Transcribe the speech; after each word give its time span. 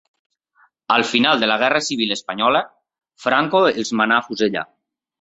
Al 0.95 1.05
final 1.09 1.39
de 1.43 1.51
la 1.51 1.59
guerra 1.65 1.83
civil 1.89 2.15
espanyola, 2.17 2.65
Franco 3.27 3.65
els 3.71 3.97
manà 4.03 4.19
afusellar. 4.23 4.69